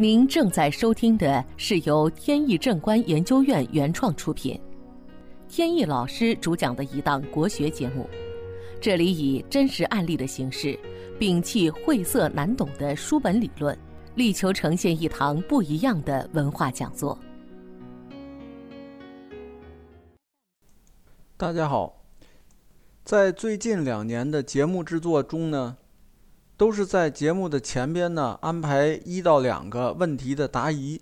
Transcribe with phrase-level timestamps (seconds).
[0.00, 4.58] 您正在收听的是由天意正观研究院原创出品，
[5.46, 8.08] 天意老师主讲的一档国学节目。
[8.80, 10.74] 这里以真实案例的形式，
[11.18, 13.78] 摒弃晦涩难懂的书本理论，
[14.14, 17.18] 力求呈现一堂不一样的文化讲座。
[21.36, 22.00] 大家好，
[23.04, 25.76] 在最近两年的节目制作中呢。
[26.60, 31.00] 都是在节目的前边呢安排一到两个问题的答疑。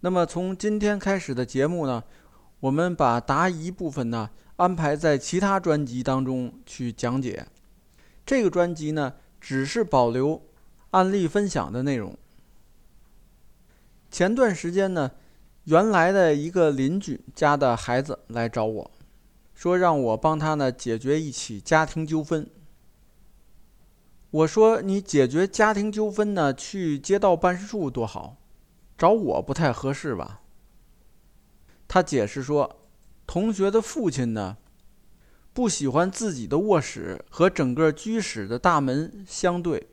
[0.00, 2.02] 那么从今天开始的节目呢，
[2.58, 7.46] 我们把答疑部分呢安排在其他专辑当中去讲解。
[8.26, 10.42] 这个专辑呢只是保留
[10.90, 12.18] 案例分享的内容。
[14.10, 15.08] 前段时间呢，
[15.66, 18.90] 原来的一个邻居家的孩子来找我，
[19.54, 22.44] 说让我帮他呢解决一起家庭纠纷。
[24.34, 28.36] 我说你解决家庭纠纷呢，去街道办事处多好，
[28.98, 30.40] 找我不太合适吧？
[31.86, 32.80] 他解释说，
[33.28, 34.56] 同学的父亲呢，
[35.52, 39.88] 不喜欢自己的卧室和整个居室的大门相对。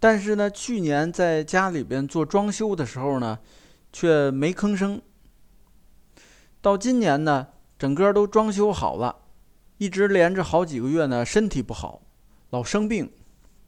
[0.00, 3.38] 但是呢，去年在家里边做装修的时候呢，
[3.92, 5.00] 却没吭声。
[6.60, 7.46] 到今年呢，
[7.78, 9.20] 整个都装修好了，
[9.76, 12.02] 一直连着好几个月呢，身体不好。
[12.50, 13.10] 老生病，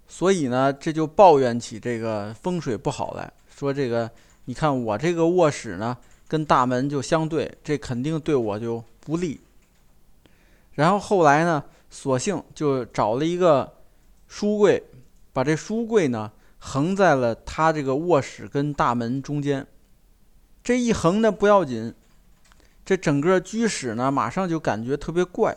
[0.08, 3.72] 所以呢，这就抱怨起这个风水不好来说。
[3.72, 4.10] 这个，
[4.46, 9.40] 你看我这个卧室呢，跟大门就相对，这肯定对我就不利。
[10.72, 13.70] 然后后来呢，索性就找了一个
[14.28, 14.82] 书柜，
[15.32, 19.66] 把这书柜呢横在了他这个卧室跟大门中间。
[20.64, 21.94] 这一横呢不要紧，
[22.84, 25.54] 这整个居室呢马上就感觉特别怪。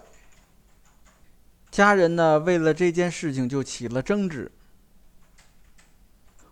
[1.74, 4.52] 家人呢，为了这件事情就起了争执。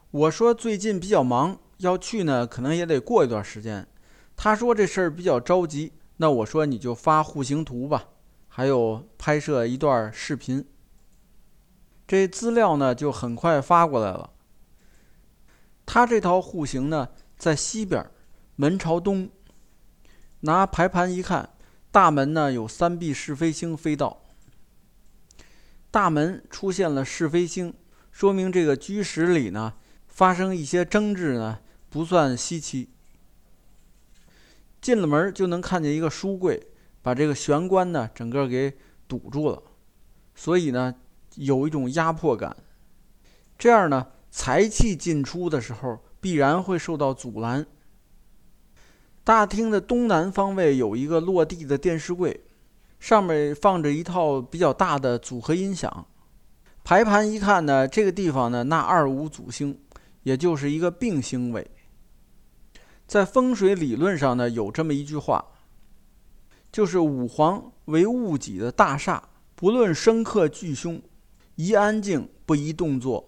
[0.09, 3.87] 我说最近比较忙，要去呢，可能也得过一段时间。
[4.35, 8.05] 他说这事儿比较着急，那我说你就发户型图吧，
[8.47, 10.67] 还有拍摄一段视频。
[12.07, 14.31] 这资料呢就很快发过来了。
[15.85, 18.09] 他这套户型呢在西边，
[18.55, 19.29] 门朝东。
[20.39, 21.51] 拿排盘一看，
[21.91, 24.17] 大门呢有三壁是非星飞到。
[25.91, 27.73] 大门出现了是非星，
[28.11, 29.73] 说明这个居室里呢
[30.07, 31.59] 发生一些争执呢
[31.89, 32.89] 不算稀奇。
[34.79, 36.65] 进了门就能看见一个书柜，
[37.01, 38.73] 把这个玄关呢整个给
[39.05, 39.61] 堵住了，
[40.33, 40.95] 所以呢
[41.35, 42.55] 有一种压迫感。
[43.57, 47.67] 这样呢财气进出的时候必然会受到阻拦。
[49.25, 52.45] 大厅的东南方位有一个落地的电视柜。
[53.01, 56.05] 上面放着一套比较大的组合音响，
[56.83, 59.81] 排盘一看呢，这个地方呢，那二五祖星，
[60.21, 61.71] 也就是一个病星位。
[63.07, 65.43] 在风水理论上呢，有这么一句话，
[66.71, 69.19] 就是五黄为戊己的大煞，
[69.55, 71.01] 不论生克巨凶，
[71.55, 73.27] 宜安静不宜动作。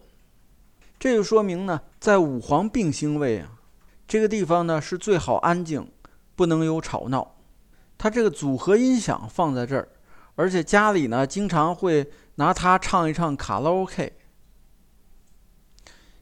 [1.00, 3.54] 这就说明呢，在五黄病星位啊，
[4.08, 5.92] 这个地方呢是最好安静，
[6.36, 7.33] 不能有吵闹。
[8.04, 9.88] 他这个组合音响放在这儿，
[10.36, 14.12] 而且家里呢经常会拿它唱一唱卡拉 OK。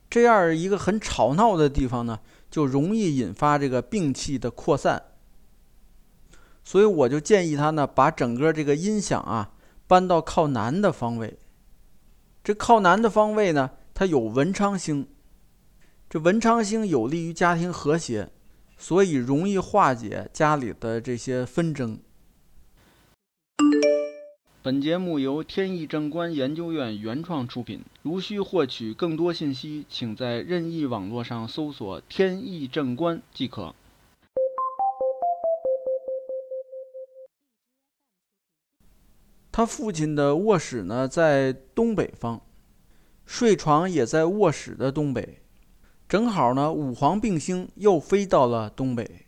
[0.07, 2.19] 这样一个很吵闹的地方呢，
[2.51, 5.01] 就容易引发这个病气的扩散。
[6.63, 9.53] 所以我就建议他呢，把整个这个音响啊
[9.87, 11.39] 搬到靠南的方位。
[12.43, 15.07] 这靠南的方位呢，它有文昌星，
[16.07, 18.29] 这文昌星有利于家庭和谐。
[18.81, 21.99] 所以容易化解家里的这些纷争。
[24.63, 27.81] 本节目由天意正观研究院原创出品。
[28.01, 33.75] 如需获取更多信息，请在任意网络上搜索“天意正观”即可。
[39.51, 42.41] 他父亲的卧室呢，在东北方，
[43.27, 45.37] 睡床也在卧室的东北。
[46.11, 49.27] 正好呢，五黄病星又飞到了东北，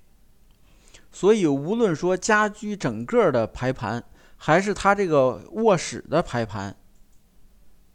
[1.13, 4.03] 所以无论说家居整个的排盘，
[4.35, 6.75] 还是他这个卧室的排盘，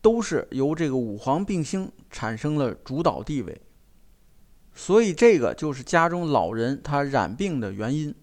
[0.00, 3.60] 都是由这个五黄病星产生了主导地位。
[4.74, 8.14] 所以这个就是家中老人他染病的原因。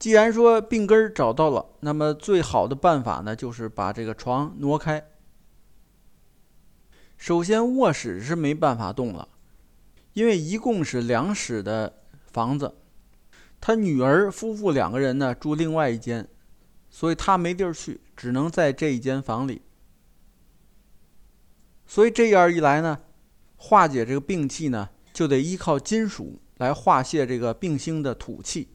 [0.00, 5.06] 既然说病根找到了，那么最好的办法呢，就是把这个床挪开。
[7.16, 9.28] 首先卧室是没办法动了。
[10.12, 12.02] 因为一共是两室的
[12.32, 12.74] 房子，
[13.60, 16.28] 他女儿夫妇两个人呢住另外一间，
[16.90, 19.62] 所以他没地儿去，只能在这一间房里。
[21.86, 22.98] 所以这样一来呢，
[23.56, 28.68] 化解这个病气呢，就得依靠金属来化泄这个病星的土气。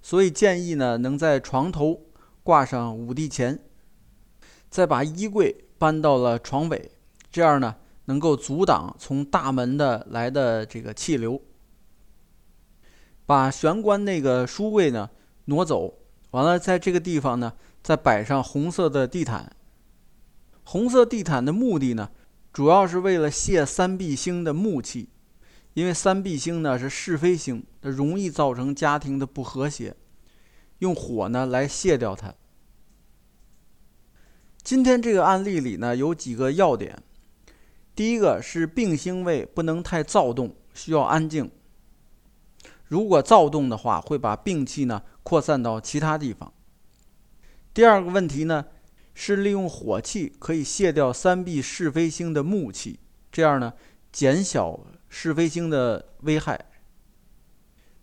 [0.00, 2.06] 所以建议呢，能在床头
[2.42, 3.58] 挂上五帝钱，
[4.68, 6.90] 再把衣柜搬到了床尾，
[7.30, 11.40] 这样呢，能够阻挡从大门的来的这个气流。
[13.24, 15.10] 把玄关那个书柜呢
[15.44, 15.94] 挪走，
[16.30, 17.52] 完了在这个地方呢，
[17.82, 19.54] 再摆上红色的地毯。
[20.64, 22.10] 红色地毯的目的呢，
[22.52, 25.08] 主要是为了泄三碧星的木气。
[25.74, 29.96] 因为三碧星呢是是非星，它容易造成家庭的不和谐，
[30.80, 32.34] 用火呢来卸掉它。
[34.62, 37.02] 今天这个案例里呢有几个要点，
[37.94, 41.50] 第一个是病星位不能太躁动，需要安静。
[42.84, 46.52] 如果躁动的话，会把病气呢扩散到其他地方。
[47.74, 48.66] 第二个问题呢
[49.14, 52.98] 是利用火气可以卸掉三碧是非星的木气，
[53.30, 53.72] 这样呢
[54.10, 54.80] 减小。
[55.14, 56.70] 是非星的危害。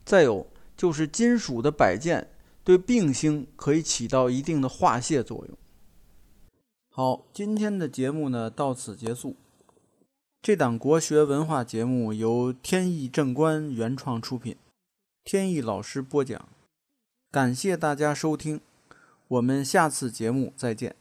[0.06, 0.46] 再有
[0.78, 2.30] 就是金属的摆件
[2.64, 5.58] 对病星可以起到一定的化泄作用。
[6.92, 9.36] 好，今天的节目呢到此结束。
[10.42, 14.56] 这档国学文化节目由天意正观原创出品，
[15.26, 16.48] 天意老师播讲。
[17.30, 18.62] 感谢大家收听，
[19.28, 20.96] 我们下次节目再见。